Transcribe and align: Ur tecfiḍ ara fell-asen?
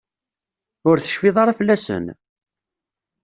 Ur 0.89 0.97
tecfiḍ 0.99 1.35
ara 1.41 1.57
fell-asen? 1.59 2.05